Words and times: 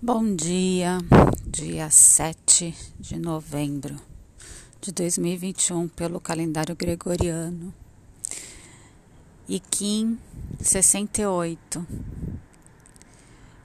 Bom 0.00 0.36
dia, 0.36 0.98
dia 1.44 1.90
7 1.90 2.72
de 3.00 3.18
novembro 3.18 4.00
de 4.80 4.92
2021 4.92 5.88
pelo 5.88 6.20
calendário 6.20 6.76
gregoriano. 6.76 7.74
E 9.48 9.58
Kim 9.58 10.16
68. 10.60 11.84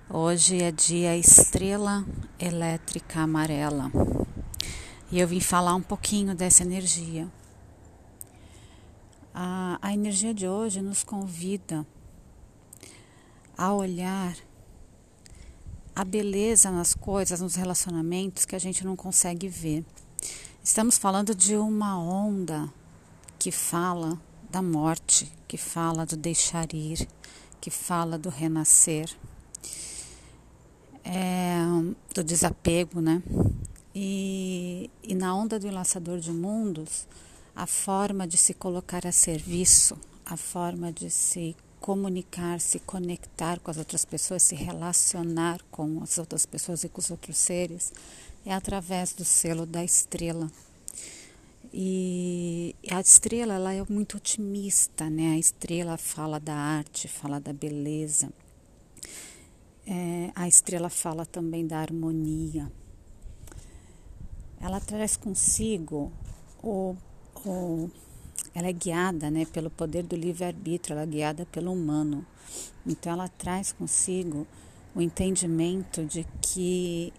Hoje 0.09 0.63
é 0.63 0.71
dia 0.71 1.15
estrela 1.15 2.03
elétrica 2.39 3.19
amarela. 3.19 3.91
E 5.11 5.19
eu 5.19 5.27
vim 5.27 5.39
falar 5.39 5.75
um 5.75 5.83
pouquinho 5.83 6.33
dessa 6.33 6.63
energia. 6.63 7.31
A, 9.35 9.77
a 9.79 9.93
energia 9.93 10.33
de 10.33 10.47
hoje 10.47 10.81
nos 10.81 11.03
convida 11.03 11.85
a 13.55 13.71
olhar 13.71 14.35
a 15.95 16.03
beleza 16.03 16.71
nas 16.71 16.93
coisas, 16.93 17.41
nos 17.41 17.55
relacionamentos 17.55 18.45
que 18.45 18.55
a 18.55 18.59
gente 18.59 18.85
não 18.85 18.95
consegue 18.95 19.47
ver. 19.47 19.85
Estamos 20.63 20.97
falando 20.97 21.35
de 21.35 21.55
uma 21.55 21.99
onda 21.99 22.71
que 23.37 23.51
fala 23.51 24.19
da 24.49 24.61
morte, 24.61 25.31
que 25.47 25.57
fala 25.57 26.05
do 26.05 26.15
deixar 26.15 26.73
ir, 26.73 27.07
que 27.59 27.69
fala 27.69 28.17
do 28.17 28.29
renascer, 28.29 29.09
é, 31.03 31.57
do 32.13 32.23
desapego, 32.23 33.01
né? 33.01 33.21
E, 33.93 34.89
e 35.03 35.13
na 35.13 35.35
onda 35.35 35.59
do 35.59 35.67
enlaçador 35.67 36.19
de 36.19 36.31
mundos, 36.31 37.07
a 37.55 37.67
forma 37.67 38.27
de 38.27 38.37
se 38.37 38.53
colocar 38.53 39.05
a 39.05 39.11
serviço, 39.11 39.97
a 40.25 40.35
forma 40.35 40.91
de 40.91 41.09
se 41.09 41.55
comunicar, 41.83 42.61
se 42.61 42.79
conectar 42.79 43.59
com 43.59 43.69
as 43.69 43.75
outras 43.75 44.05
pessoas, 44.05 44.41
se 44.41 44.55
relacionar 44.55 45.59
com 45.69 46.01
as 46.01 46.17
outras 46.17 46.45
pessoas 46.45 46.85
e 46.85 46.87
com 46.87 47.01
os 47.01 47.11
outros 47.11 47.35
seres, 47.35 47.91
é 48.45 48.53
através 48.53 49.11
do 49.11 49.25
selo 49.25 49.65
da 49.65 49.83
estrela. 49.83 50.49
E 51.73 52.73
a 52.89 53.01
estrela 53.01 53.55
ela 53.55 53.73
é 53.73 53.83
muito 53.89 54.15
otimista, 54.15 55.09
né? 55.09 55.33
A 55.33 55.37
estrela 55.37 55.97
fala 55.97 56.39
da 56.39 56.55
arte, 56.55 57.09
fala 57.09 57.37
da 57.37 57.51
beleza. 57.51 58.31
É, 59.85 60.31
a 60.35 60.47
estrela 60.47 60.89
fala 60.89 61.25
também 61.25 61.67
da 61.67 61.79
harmonia. 61.79 62.71
Ela 64.61 64.79
traz 64.79 65.17
consigo 65.17 66.13
o, 66.61 66.95
o 67.45 67.89
ela 68.53 68.67
é 68.67 68.73
guiada 68.73 69.31
né, 69.31 69.45
pelo 69.45 69.69
poder 69.69 70.03
do 70.03 70.15
livre-arbítrio, 70.15 70.93
ela 70.93 71.03
é 71.03 71.07
guiada 71.07 71.45
pelo 71.47 71.71
humano. 71.71 72.25
Então 72.85 73.13
ela 73.13 73.27
traz 73.27 73.71
consigo 73.71 74.45
o 74.95 75.01
entendimento 75.01 76.05
de 76.05 76.25
que 76.41 77.11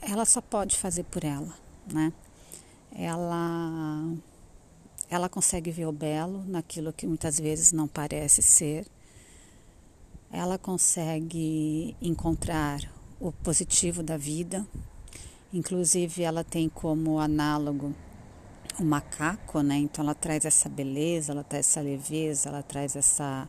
ela 0.00 0.24
só 0.24 0.40
pode 0.40 0.76
fazer 0.76 1.04
por 1.04 1.24
ela, 1.24 1.54
né? 1.92 2.12
Ela 2.92 4.04
ela 5.10 5.28
consegue 5.28 5.70
ver 5.70 5.86
o 5.86 5.92
belo 5.92 6.44
naquilo 6.46 6.92
que 6.92 7.06
muitas 7.06 7.38
vezes 7.38 7.72
não 7.72 7.88
parece 7.88 8.42
ser. 8.42 8.86
Ela 10.30 10.58
consegue 10.58 11.96
encontrar 12.02 12.80
o 13.18 13.32
positivo 13.32 14.02
da 14.02 14.18
vida. 14.18 14.66
Inclusive 15.50 16.22
ela 16.22 16.44
tem 16.44 16.68
como 16.68 17.18
análogo 17.18 17.94
o 18.80 18.84
macaco, 18.84 19.60
né? 19.60 19.76
Então 19.76 20.04
ela 20.04 20.14
traz 20.14 20.44
essa 20.44 20.68
beleza, 20.68 21.32
ela 21.32 21.44
traz 21.44 21.66
essa 21.66 21.80
leveza, 21.80 22.48
ela 22.48 22.62
traz 22.62 22.96
essa, 22.96 23.48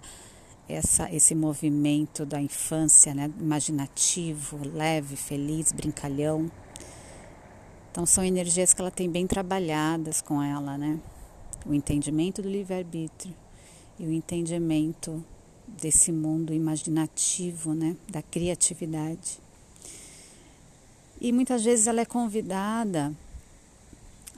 essa 0.67 1.11
esse 1.13 1.35
movimento 1.35 2.25
da 2.25 2.41
infância, 2.41 3.13
né? 3.13 3.31
Imaginativo, 3.39 4.59
leve, 4.67 5.15
feliz, 5.15 5.71
brincalhão. 5.71 6.51
Então 7.91 8.05
são 8.05 8.23
energias 8.23 8.73
que 8.73 8.81
ela 8.81 8.91
tem 8.91 9.09
bem 9.09 9.27
trabalhadas 9.27 10.21
com 10.21 10.41
ela, 10.41 10.77
né? 10.77 10.99
O 11.65 11.73
entendimento 11.73 12.41
do 12.41 12.49
livre-arbítrio 12.49 13.35
e 13.99 14.05
o 14.05 14.11
entendimento 14.11 15.23
desse 15.67 16.11
mundo 16.11 16.53
imaginativo, 16.53 17.73
né? 17.73 17.95
Da 18.09 18.21
criatividade. 18.21 19.39
E 21.21 21.31
muitas 21.31 21.63
vezes 21.63 21.85
ela 21.85 22.01
é 22.01 22.05
convidada 22.05 23.13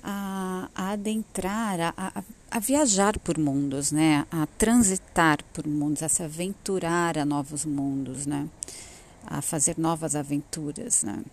a, 0.03 0.69
a 0.75 0.91
adentrar, 0.91 1.79
a, 1.79 1.93
a, 1.97 2.23
a, 2.49 2.59
viajar 2.59 3.17
por 3.19 3.37
mundos, 3.37 3.91
né? 3.91 4.25
A 4.31 4.47
transitar 4.57 5.43
por 5.53 5.67
mundos, 5.67 6.03
a 6.03 6.09
se 6.09 6.23
aventurar 6.23 7.17
a 7.17 7.25
novos 7.25 7.65
mundos, 7.65 8.25
né? 8.25 8.49
A 9.25 9.41
fazer 9.41 9.77
novas 9.77 10.15
aventuras, 10.15 11.03
né? 11.03 11.23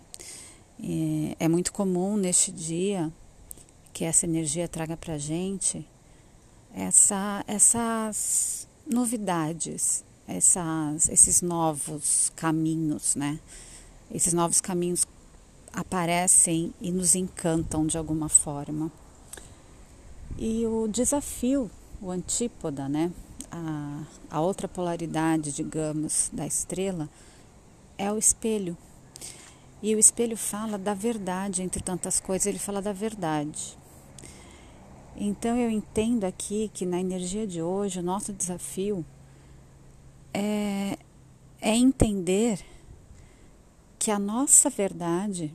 E 0.78 1.36
é 1.40 1.48
muito 1.48 1.72
comum 1.72 2.16
neste 2.16 2.52
dia 2.52 3.12
que 3.92 4.04
essa 4.04 4.26
energia 4.26 4.68
traga 4.68 4.96
para 4.96 5.18
gente 5.18 5.84
essa, 6.74 7.44
essas 7.46 8.68
novidades, 8.86 10.04
essas, 10.26 11.08
esses 11.08 11.42
novos 11.42 12.30
caminhos, 12.36 13.16
né? 13.16 13.38
Esses 14.10 14.32
novos 14.32 14.60
caminhos 14.60 15.04
aparecem 15.72 16.72
e 16.80 16.90
nos 16.90 17.14
encantam 17.14 17.86
de 17.86 17.98
alguma 17.98 18.28
forma. 18.28 18.90
E 20.36 20.66
o 20.66 20.86
desafio, 20.88 21.70
o 22.00 22.10
antípoda, 22.10 22.88
né? 22.88 23.10
A, 23.50 24.02
a 24.30 24.40
outra 24.40 24.68
polaridade, 24.68 25.52
digamos, 25.52 26.30
da 26.32 26.46
estrela 26.46 27.08
é 27.96 28.10
o 28.12 28.18
espelho. 28.18 28.76
E 29.82 29.94
o 29.94 29.98
espelho 29.98 30.36
fala 30.36 30.76
da 30.76 30.94
verdade, 30.94 31.62
entre 31.62 31.82
tantas 31.82 32.20
coisas, 32.20 32.46
ele 32.46 32.58
fala 32.58 32.82
da 32.82 32.92
verdade. 32.92 33.76
Então 35.16 35.56
eu 35.56 35.68
entendo 35.68 36.24
aqui 36.24 36.70
que 36.72 36.86
na 36.86 37.00
energia 37.00 37.46
de 37.46 37.60
hoje 37.60 37.98
o 37.98 38.02
nosso 38.02 38.32
desafio 38.32 39.04
é, 40.32 40.96
é 41.60 41.76
entender 41.76 42.64
que 43.98 44.10
a 44.10 44.18
nossa 44.18 44.70
verdade, 44.70 45.52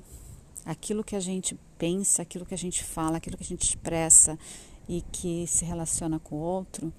aquilo 0.66 1.04
que 1.04 1.16
a 1.16 1.20
gente 1.20 1.58
pensa, 1.78 2.22
aquilo 2.22 2.46
que 2.46 2.54
a 2.54 2.58
gente 2.58 2.84
fala, 2.84 3.18
aquilo 3.18 3.38
que 3.38 3.44
a 3.44 3.48
gente 3.48 3.64
expressa 3.64 4.38
e 4.88 5.02
que 5.12 5.48
se 5.48 5.64
relaciona 5.64 6.20
com 6.20 6.36
o 6.36 6.40
outro, 6.40 6.94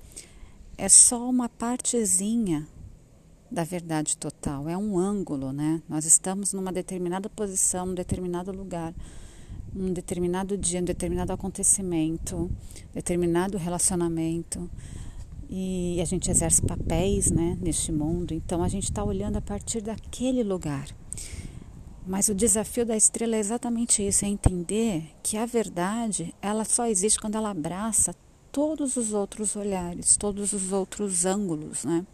é 0.77 0.88
só 0.88 1.28
uma 1.28 1.49
partezinha 1.49 2.66
da 3.50 3.62
verdade 3.62 4.16
total, 4.16 4.69
é 4.69 4.77
um 4.77 4.99
ângulo, 4.99 5.53
né? 5.53 5.81
Nós 5.88 6.05
estamos 6.05 6.53
numa 6.53 6.72
determinada 6.72 7.28
posição, 7.28 7.87
num 7.87 7.94
determinado 7.94 8.50
lugar, 8.50 8.93
num 9.72 9.93
determinado 9.93 10.56
dia, 10.56 10.81
num 10.81 10.87
determinado 10.87 11.32
acontecimento, 11.32 12.50
determinado 12.93 13.59
relacionamento 13.59 14.69
e 15.49 16.00
a 16.00 16.05
gente 16.05 16.31
exerce 16.31 16.62
papéis, 16.62 17.31
né, 17.31 17.56
neste 17.61 17.93
mundo. 17.93 18.34
Então 18.34 18.62
a 18.62 18.69
gente 18.69 18.84
está 18.84 19.05
olhando 19.05 19.37
a 19.37 19.41
partir 19.43 19.81
daquele 19.81 20.43
lugar. 20.43 20.88
Mas 22.06 22.28
o 22.28 22.34
desafio 22.34 22.84
da 22.84 22.97
estrela 22.97 23.36
é 23.36 23.38
exatamente 23.38 24.06
isso, 24.06 24.25
é 24.25 24.28
entender 24.28 25.10
que 25.22 25.38
a 25.38 25.47
verdade, 25.47 26.34
ela 26.42 26.64
só 26.64 26.86
existe 26.86 27.19
quando 27.19 27.36
ela 27.36 27.50
abraça 27.50 28.14
todos 28.52 28.97
os 28.97 29.12
outros 29.12 29.56
olhares, 29.56 30.16
todos 30.16 30.52
os 30.52 30.70
outros 30.70 31.25
ângulos, 31.25 31.84
né? 31.84 32.06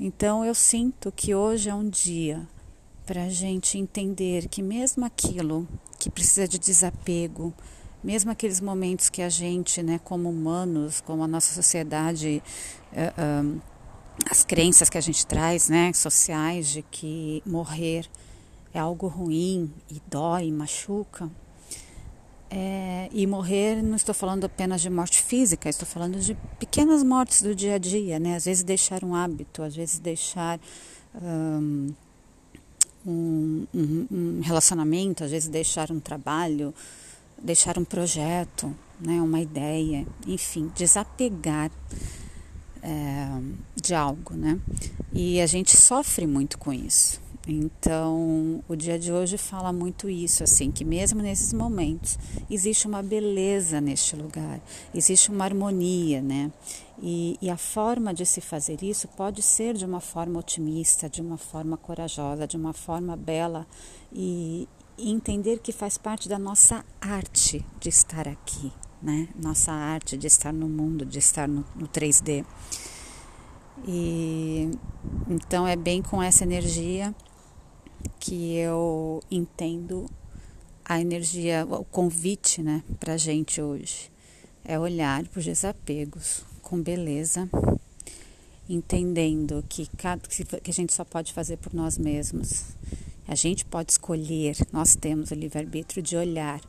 Então 0.00 0.44
eu 0.44 0.54
sinto 0.54 1.12
que 1.12 1.34
hoje 1.34 1.68
é 1.68 1.74
um 1.74 1.88
dia 1.88 2.48
para 3.06 3.24
a 3.24 3.28
gente 3.28 3.78
entender 3.78 4.48
que 4.48 4.62
mesmo 4.62 5.04
aquilo 5.04 5.68
que 5.98 6.10
precisa 6.10 6.48
de 6.48 6.58
desapego, 6.58 7.54
mesmo 8.02 8.30
aqueles 8.30 8.60
momentos 8.60 9.08
que 9.08 9.22
a 9.22 9.28
gente, 9.28 9.82
né, 9.82 10.00
como 10.02 10.28
humanos, 10.28 11.00
como 11.00 11.22
a 11.22 11.28
nossa 11.28 11.54
sociedade, 11.54 12.42
uh, 12.92 13.56
uh, 13.56 13.62
as 14.30 14.44
crenças 14.44 14.88
que 14.88 14.98
a 14.98 15.00
gente 15.00 15.26
traz, 15.26 15.68
né, 15.68 15.92
sociais 15.92 16.68
de 16.68 16.82
que 16.82 17.42
morrer 17.44 18.08
é 18.72 18.78
algo 18.78 19.06
ruim 19.06 19.72
e 19.90 20.00
dói, 20.08 20.50
machuca. 20.50 21.30
É, 22.50 23.08
e 23.12 23.26
morrer, 23.26 23.82
não 23.82 23.96
estou 23.96 24.14
falando 24.14 24.44
apenas 24.44 24.80
de 24.80 24.88
morte 24.88 25.20
física, 25.22 25.68
estou 25.68 25.86
falando 25.86 26.20
de 26.20 26.36
pequenas 26.58 27.02
mortes 27.02 27.42
do 27.42 27.54
dia 27.54 27.74
a 27.74 27.78
dia, 27.78 28.20
né? 28.20 28.36
Às 28.36 28.44
vezes 28.44 28.62
deixar 28.62 29.02
um 29.02 29.14
hábito, 29.14 29.62
às 29.62 29.74
vezes 29.74 29.98
deixar 29.98 30.60
um, 31.20 31.92
um, 33.04 33.66
um 33.74 34.40
relacionamento, 34.40 35.24
às 35.24 35.32
vezes 35.32 35.48
deixar 35.48 35.90
um 35.90 35.98
trabalho, 35.98 36.72
deixar 37.42 37.76
um 37.76 37.84
projeto, 37.84 38.72
né? 39.00 39.20
Uma 39.20 39.40
ideia, 39.40 40.06
enfim, 40.24 40.70
desapegar 40.76 41.72
é, 42.84 43.40
de 43.80 43.94
algo, 43.94 44.34
né? 44.34 44.60
E 45.12 45.40
a 45.40 45.46
gente 45.46 45.76
sofre 45.76 46.26
muito 46.26 46.58
com 46.58 46.72
isso. 46.72 47.24
Então, 47.46 48.64
o 48.66 48.74
dia 48.74 48.98
de 48.98 49.12
hoje 49.12 49.36
fala 49.36 49.70
muito 49.70 50.08
isso, 50.08 50.42
assim, 50.42 50.70
que 50.70 50.84
mesmo 50.84 51.20
nesses 51.20 51.52
momentos 51.52 52.18
existe 52.48 52.86
uma 52.86 53.02
beleza 53.02 53.82
neste 53.82 54.16
lugar, 54.16 54.60
existe 54.94 55.30
uma 55.30 55.44
harmonia, 55.44 56.22
né? 56.22 56.50
E, 57.02 57.36
e, 57.42 57.50
a 57.50 57.56
forma 57.56 58.14
de 58.14 58.24
se 58.24 58.40
fazer 58.40 58.82
isso 58.82 59.08
pode 59.08 59.42
ser 59.42 59.74
de 59.74 59.84
uma 59.84 60.00
forma 60.00 60.38
otimista, 60.38 61.08
de 61.08 61.20
uma 61.20 61.36
forma 61.36 61.76
corajosa, 61.76 62.46
de 62.46 62.56
uma 62.56 62.72
forma 62.72 63.14
bela 63.14 63.66
e, 64.12 64.66
e 64.96 65.10
entender 65.10 65.58
que 65.58 65.72
faz 65.72 65.98
parte 65.98 66.28
da 66.28 66.38
nossa 66.38 66.84
arte 67.00 67.64
de 67.78 67.88
estar 67.88 68.26
aqui, 68.26 68.72
né? 69.04 69.28
Nossa 69.40 69.70
arte 69.70 70.16
de 70.16 70.26
estar 70.26 70.52
no 70.52 70.68
mundo, 70.68 71.04
de 71.04 71.18
estar 71.18 71.46
no, 71.46 71.64
no 71.76 71.86
3D. 71.86 72.44
E 73.86 74.70
então 75.28 75.68
é 75.68 75.76
bem 75.76 76.02
com 76.02 76.22
essa 76.22 76.42
energia 76.42 77.14
que 78.18 78.56
eu 78.56 79.22
entendo 79.30 80.10
a 80.84 81.00
energia, 81.00 81.66
o 81.66 81.84
convite, 81.84 82.62
né, 82.62 82.82
para 82.98 83.16
gente 83.16 83.60
hoje 83.60 84.12
é 84.64 84.78
olhar 84.78 85.26
para 85.28 85.38
os 85.38 85.44
desapegos 85.44 86.42
com 86.62 86.80
beleza, 86.80 87.48
entendendo 88.68 89.62
que, 89.68 89.86
cada, 89.96 90.26
que 90.26 90.70
a 90.70 90.74
gente 90.74 90.94
só 90.94 91.04
pode 91.04 91.32
fazer 91.32 91.58
por 91.58 91.74
nós 91.74 91.98
mesmos. 91.98 92.64
A 93.28 93.34
gente 93.34 93.64
pode 93.64 93.92
escolher, 93.92 94.56
nós 94.72 94.96
temos 94.96 95.30
o 95.30 95.34
livre-arbítrio 95.34 96.02
de 96.02 96.16
olhar 96.16 96.60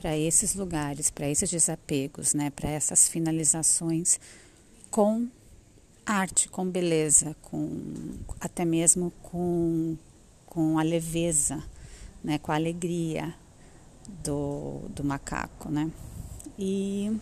para 0.00 0.16
esses 0.16 0.54
lugares, 0.54 1.10
para 1.10 1.28
esses 1.28 1.50
desapegos, 1.50 2.32
né, 2.32 2.48
para 2.48 2.70
essas 2.70 3.06
finalizações 3.06 4.18
com 4.90 5.28
arte, 6.06 6.48
com 6.48 6.64
beleza, 6.64 7.36
com 7.42 8.16
até 8.40 8.64
mesmo 8.64 9.12
com, 9.22 9.98
com 10.46 10.78
a 10.78 10.82
leveza, 10.82 11.62
né, 12.24 12.38
com 12.38 12.50
a 12.50 12.54
alegria 12.54 13.34
do, 14.24 14.80
do 14.88 15.04
macaco, 15.04 15.70
né? 15.70 15.90
E, 16.58 17.12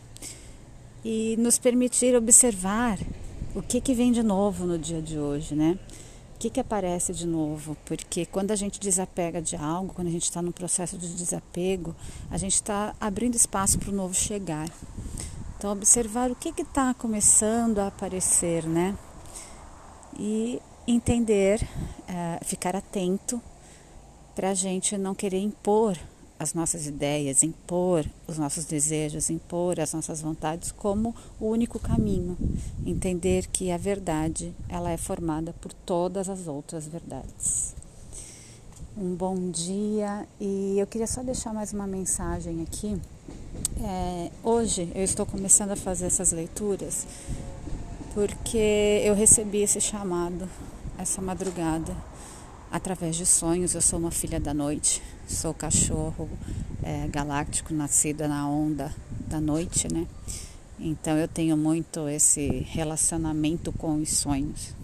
e 1.05 1.37
nos 1.37 1.59
permitir 1.59 2.15
observar 2.15 2.97
o 3.57 3.63
que, 3.63 3.81
que 3.81 3.93
vem 3.93 4.13
de 4.13 4.23
novo 4.23 4.65
no 4.65 4.79
dia 4.79 5.03
de 5.03 5.19
hoje, 5.19 5.57
né? 5.57 5.77
O 6.39 6.41
que, 6.41 6.51
que 6.51 6.61
aparece 6.61 7.13
de 7.13 7.27
novo? 7.27 7.77
Porque 7.85 8.25
quando 8.25 8.53
a 8.53 8.55
gente 8.55 8.79
desapega 8.79 9.43
de 9.43 9.57
algo, 9.57 9.93
quando 9.93 10.07
a 10.07 10.11
gente 10.13 10.23
está 10.23 10.41
no 10.41 10.53
processo 10.53 10.97
de 10.97 11.13
desapego, 11.13 11.97
a 12.31 12.39
gente 12.39 12.55
está 12.55 12.95
abrindo 13.01 13.35
espaço 13.35 13.77
para 13.77 13.91
o 13.91 13.93
novo 13.93 14.15
chegar. 14.15 14.71
Então, 15.57 15.73
observar 15.73 16.31
o 16.31 16.37
que 16.37 16.51
está 16.63 16.95
começando 16.95 17.81
a 17.81 17.89
aparecer, 17.89 18.65
né? 18.69 18.97
E 20.17 20.63
entender, 20.87 21.61
é, 22.07 22.39
ficar 22.45 22.77
atento 22.77 23.43
para 24.33 24.51
a 24.51 24.55
gente 24.55 24.97
não 24.97 25.17
querer 25.17 25.41
impor 25.41 25.99
as 26.39 26.55
nossas 26.55 26.87
ideias, 26.87 27.43
impor 27.43 28.05
os 28.27 28.39
nossos 28.39 28.65
desejos, 28.65 29.31
impor 29.31 29.81
as 29.81 29.93
nossas 29.93 30.21
vontades 30.21 30.71
como 30.73 31.15
o 31.41 31.47
único 31.47 31.79
caminho. 31.79 32.37
Entender 32.87 33.47
que 33.49 33.71
a 33.71 33.77
verdade 33.77 34.55
ela 34.69 34.91
é 34.91 34.97
formada 34.97 35.53
por 35.61 35.73
todas 35.73 36.29
as 36.29 36.47
outras 36.47 36.87
verdades. 36.87 37.75
Um 38.97 39.15
bom 39.15 39.51
dia 39.51 40.27
e 40.41 40.77
eu 40.79 40.87
queria 40.87 41.07
só 41.07 41.23
deixar 41.23 41.53
mais 41.53 41.73
uma 41.73 41.87
mensagem 41.87 42.63
aqui 42.63 43.01
é, 43.81 44.31
hoje 44.43 44.91
eu 44.95 45.05
estou 45.05 45.25
começando 45.25 45.71
a 45.71 45.77
fazer 45.77 46.07
essas 46.07 46.33
leituras 46.33 47.07
porque 48.13 49.03
eu 49.05 49.15
recebi 49.15 49.63
esse 49.63 49.81
chamado 49.81 50.49
essa 50.99 51.23
madrugada 51.23 51.95
através 52.71 53.17
de 53.17 53.27
sonhos. 53.27 53.75
Eu 53.75 53.81
sou 53.81 53.99
uma 53.99 54.11
filha 54.11 54.39
da 54.39 54.55
noite, 54.55 55.03
sou 55.27 55.53
cachorro 55.55 56.29
é, 56.83 57.07
galáctico 57.09 57.75
nascida 57.75 58.29
na 58.29 58.49
onda 58.49 58.95
da 59.27 59.41
noite, 59.41 59.93
né? 59.93 60.07
Então 60.79 61.17
eu 61.17 61.27
tenho 61.27 61.57
muito 61.57 62.09
esse 62.09 62.47
relacionamento 62.69 63.73
com 63.73 63.97
os 63.97 64.11
sonhos. 64.11 64.75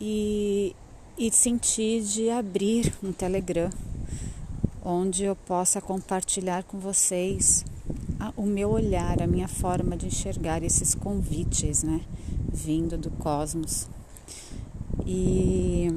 E, 0.00 0.74
e 1.16 1.30
senti 1.32 2.00
de 2.00 2.28
abrir 2.30 2.92
um 3.02 3.12
Telegram 3.12 3.70
onde 4.84 5.24
eu 5.24 5.34
possa 5.34 5.80
compartilhar 5.80 6.62
com 6.64 6.78
vocês 6.78 7.64
a, 8.20 8.32
o 8.36 8.44
meu 8.44 8.70
olhar, 8.70 9.20
a 9.22 9.26
minha 9.26 9.48
forma 9.48 9.96
de 9.96 10.06
enxergar 10.06 10.62
esses 10.62 10.94
convites, 10.94 11.82
né, 11.82 12.00
vindo 12.52 12.96
do 12.96 13.10
cosmos. 13.10 13.88
E 15.04 15.88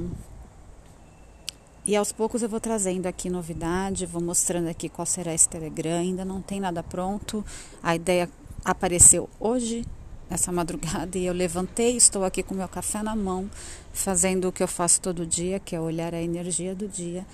e 1.90 1.96
aos 1.96 2.12
poucos 2.12 2.44
eu 2.44 2.50
vou 2.50 2.60
trazendo 2.60 3.08
aqui 3.08 3.32
novidade, 3.32 4.06
vou 4.06 4.22
mostrando 4.22 4.68
aqui 4.68 4.88
qual 4.88 5.08
será 5.08 5.34
esse 5.34 5.50
Telegram. 5.50 5.98
Ainda 5.98 6.24
não 6.24 6.40
tem 6.40 6.60
nada 6.60 6.84
pronto. 6.84 7.44
A 7.82 7.96
ideia 7.96 8.30
apareceu 8.64 9.28
hoje, 9.40 9.84
nessa 10.30 10.52
madrugada, 10.52 11.18
e 11.18 11.26
eu 11.26 11.34
levantei, 11.34 11.98
estou 11.98 12.24
aqui 12.24 12.44
com 12.44 12.54
meu 12.54 12.68
café 12.68 13.02
na 13.02 13.16
mão, 13.16 13.50
fazendo 13.92 14.50
o 14.50 14.52
que 14.52 14.62
eu 14.62 14.68
faço 14.68 15.02
todo 15.02 15.26
dia, 15.26 15.60
que 15.60 15.76
é 15.76 15.82
olhar 15.82 16.14
a 16.14 16.22
energia 16.22 16.76
do 16.76 16.88
dia 16.88 17.26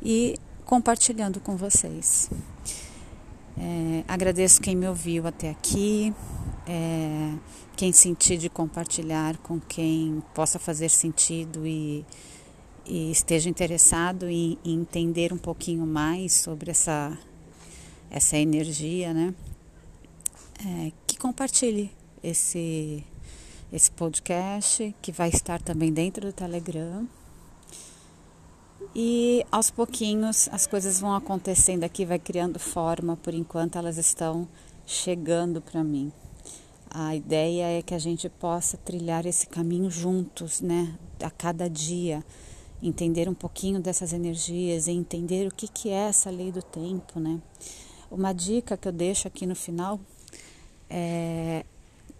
e 0.00 0.36
compartilhando 0.64 1.40
com 1.40 1.56
vocês. 1.56 2.30
É, 3.58 4.04
agradeço 4.06 4.60
quem 4.60 4.76
me 4.76 4.86
ouviu 4.86 5.26
até 5.26 5.50
aqui, 5.50 6.14
é, 6.64 7.32
quem 7.74 7.90
sentir 7.90 8.38
de 8.38 8.48
compartilhar 8.48 9.36
com 9.38 9.58
quem 9.58 10.22
possa 10.32 10.60
fazer 10.60 10.90
sentido 10.90 11.66
e, 11.66 12.06
e 12.88 13.10
esteja 13.10 13.50
interessado 13.50 14.28
em, 14.28 14.58
em, 14.64 14.80
entender 14.80 15.32
um 15.32 15.38
pouquinho 15.38 15.86
mais 15.86 16.32
sobre 16.32 16.70
essa, 16.70 17.18
essa 18.10 18.36
energia, 18.36 19.12
né? 19.12 19.34
É, 20.64 20.92
que 21.06 21.18
compartilhe 21.18 21.90
esse, 22.22 23.04
esse 23.72 23.90
podcast, 23.90 24.94
que 25.02 25.12
vai 25.12 25.28
estar 25.28 25.60
também 25.60 25.92
dentro 25.92 26.26
do 26.26 26.32
Telegram. 26.32 27.06
E 28.94 29.44
aos 29.50 29.70
pouquinhos 29.70 30.48
as 30.52 30.66
coisas 30.66 31.00
vão 31.00 31.14
acontecendo 31.14 31.84
aqui, 31.84 32.04
vai 32.04 32.18
criando 32.18 32.58
forma, 32.58 33.16
por 33.16 33.34
enquanto 33.34 33.76
elas 33.76 33.98
estão 33.98 34.48
chegando 34.86 35.60
para 35.60 35.82
mim. 35.82 36.12
A 36.88 37.14
ideia 37.14 37.78
é 37.78 37.82
que 37.82 37.92
a 37.92 37.98
gente 37.98 38.28
possa 38.28 38.76
trilhar 38.78 39.26
esse 39.26 39.46
caminho 39.46 39.90
juntos, 39.90 40.60
né? 40.60 40.96
A 41.20 41.30
cada 41.30 41.68
dia, 41.68 42.24
entender 42.82 43.28
um 43.28 43.34
pouquinho 43.34 43.80
dessas 43.80 44.12
energias 44.12 44.86
e 44.86 44.92
entender 44.92 45.46
o 45.46 45.54
que, 45.54 45.68
que 45.68 45.88
é 45.88 46.08
essa 46.08 46.30
lei 46.30 46.52
do 46.52 46.62
tempo, 46.62 47.18
né? 47.18 47.40
Uma 48.10 48.32
dica 48.32 48.76
que 48.76 48.86
eu 48.86 48.92
deixo 48.92 49.26
aqui 49.26 49.46
no 49.46 49.54
final 49.54 50.00
é 50.88 51.64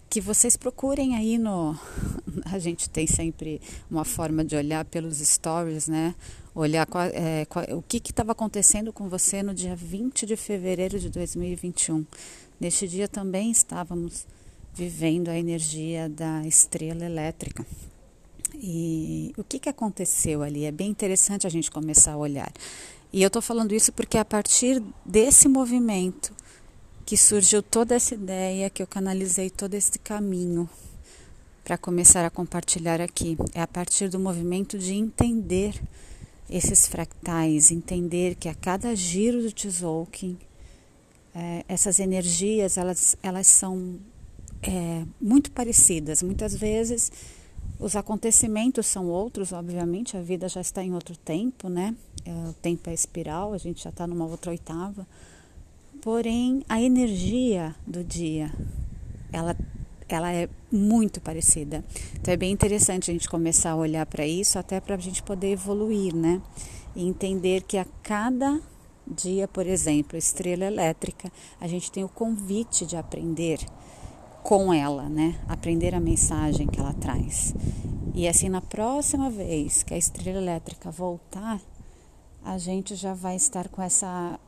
que 0.08 0.20
vocês 0.20 0.56
procurem 0.56 1.14
aí 1.16 1.36
no. 1.36 1.78
A 2.46 2.58
gente 2.58 2.88
tem 2.88 3.06
sempre 3.06 3.60
uma 3.90 4.04
forma 4.04 4.44
de 4.44 4.56
olhar 4.56 4.84
pelos 4.84 5.18
stories, 5.18 5.88
né? 5.88 6.14
Olhar 6.54 6.86
qual, 6.86 7.04
é, 7.04 7.44
qual, 7.44 7.64
o 7.76 7.82
que 7.82 7.98
estava 7.98 8.32
acontecendo 8.32 8.92
com 8.92 9.08
você 9.08 9.42
no 9.42 9.52
dia 9.52 9.76
20 9.76 10.24
de 10.24 10.36
fevereiro 10.36 10.98
de 10.98 11.10
2021. 11.10 12.06
Neste 12.58 12.88
dia 12.88 13.08
também 13.08 13.50
estávamos 13.50 14.26
vivendo 14.72 15.28
a 15.28 15.38
energia 15.38 16.08
da 16.08 16.46
estrela 16.46 17.04
elétrica. 17.04 17.66
E 18.60 19.32
o 19.36 19.44
que, 19.44 19.58
que 19.58 19.68
aconteceu 19.68 20.42
ali? 20.42 20.64
É 20.64 20.72
bem 20.72 20.90
interessante 20.90 21.46
a 21.46 21.50
gente 21.50 21.70
começar 21.70 22.12
a 22.12 22.16
olhar. 22.16 22.52
E 23.12 23.22
eu 23.22 23.28
estou 23.28 23.42
falando 23.42 23.74
isso 23.74 23.92
porque 23.92 24.16
é 24.16 24.20
a 24.20 24.24
partir 24.24 24.82
desse 25.04 25.48
movimento 25.48 26.32
que 27.04 27.16
surgiu 27.16 27.62
toda 27.62 27.94
essa 27.94 28.14
ideia, 28.14 28.68
que 28.68 28.82
eu 28.82 28.86
canalizei 28.86 29.48
todo 29.48 29.74
esse 29.74 29.98
caminho 29.98 30.68
para 31.62 31.78
começar 31.78 32.24
a 32.24 32.30
compartilhar 32.30 33.00
aqui. 33.00 33.36
É 33.54 33.62
a 33.62 33.66
partir 33.66 34.08
do 34.08 34.18
movimento 34.18 34.78
de 34.78 34.94
entender 34.94 35.80
esses 36.48 36.86
fractais, 36.86 37.70
entender 37.70 38.34
que 38.34 38.48
a 38.48 38.54
cada 38.54 38.94
giro 38.94 39.42
do 39.42 39.52
Tzolk'in, 39.52 40.38
é, 41.34 41.64
essas 41.68 41.98
energias 41.98 42.76
elas, 42.76 43.16
elas 43.22 43.46
são 43.46 43.98
é, 44.62 45.04
muito 45.20 45.50
parecidas. 45.50 46.22
Muitas 46.22 46.54
vezes 46.54 47.10
os 47.78 47.96
acontecimentos 47.96 48.86
são 48.86 49.06
outros, 49.06 49.52
obviamente, 49.52 50.16
a 50.16 50.20
vida 50.20 50.48
já 50.48 50.60
está 50.60 50.82
em 50.82 50.94
outro 50.94 51.16
tempo, 51.16 51.68
né? 51.68 51.94
É, 52.24 52.30
o 52.48 52.52
tempo 52.54 52.90
é 52.90 52.94
espiral, 52.94 53.52
a 53.52 53.58
gente 53.58 53.84
já 53.84 53.90
está 53.90 54.06
numa 54.06 54.26
outra 54.26 54.50
oitava 54.50 55.06
Porém, 56.06 56.62
a 56.68 56.80
energia 56.80 57.74
do 57.84 58.04
dia, 58.04 58.52
ela, 59.32 59.56
ela 60.08 60.32
é 60.32 60.48
muito 60.70 61.20
parecida. 61.20 61.84
Então 62.14 62.32
é 62.32 62.36
bem 62.36 62.52
interessante 62.52 63.10
a 63.10 63.12
gente 63.12 63.28
começar 63.28 63.72
a 63.72 63.76
olhar 63.76 64.06
para 64.06 64.24
isso, 64.24 64.56
até 64.56 64.80
para 64.80 64.94
a 64.94 64.98
gente 64.98 65.20
poder 65.20 65.50
evoluir, 65.50 66.14
né? 66.14 66.40
E 66.94 67.04
entender 67.04 67.62
que 67.62 67.76
a 67.76 67.84
cada 68.04 68.60
dia, 69.04 69.48
por 69.48 69.66
exemplo, 69.66 70.16
estrela 70.16 70.64
elétrica, 70.64 71.28
a 71.60 71.66
gente 71.66 71.90
tem 71.90 72.04
o 72.04 72.08
convite 72.08 72.86
de 72.86 72.96
aprender 72.96 73.58
com 74.46 74.72
ela, 74.72 75.08
né? 75.08 75.36
Aprender 75.48 75.92
a 75.92 75.98
mensagem 75.98 76.68
que 76.68 76.78
ela 76.78 76.92
traz. 76.92 77.52
E 78.14 78.28
assim, 78.28 78.48
na 78.48 78.60
próxima 78.60 79.28
vez 79.28 79.82
que 79.82 79.92
a 79.92 79.98
estrela 79.98 80.38
elétrica 80.38 80.88
voltar, 80.88 81.60
a 82.44 82.56
gente 82.56 82.94
já 82.94 83.12
vai 83.12 83.34
estar 83.34 83.68
com 83.68 83.82
essa 83.82 84.38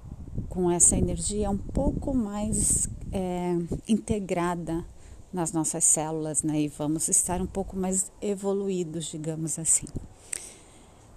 com 0.49 0.71
essa 0.71 0.97
energia 0.97 1.51
um 1.51 1.59
pouco 1.59 2.15
mais 2.15 2.89
é, 3.11 3.57
integrada 3.89 4.85
nas 5.33 5.51
nossas 5.51 5.83
células, 5.83 6.45
né? 6.45 6.61
E 6.61 6.69
vamos 6.69 7.09
estar 7.09 7.43
um 7.43 7.47
pouco 7.47 7.77
mais 7.77 8.13
evoluídos, 8.23 9.07
digamos 9.07 9.59
assim. 9.59 9.89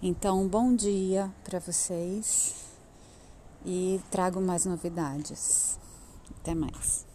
Então, 0.02 0.48
bom 0.48 0.76
dia 0.76 1.32
para 1.44 1.60
vocês 1.60 2.56
e 3.64 4.02
trago 4.10 4.42
mais 4.42 4.66
novidades. 4.66 5.78
Até 6.40 6.56
mais. 6.56 7.11